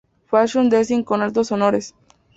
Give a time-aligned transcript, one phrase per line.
[0.25, 1.93] Fashion Design con altos honores.